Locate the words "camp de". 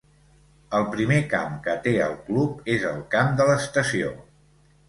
3.15-3.49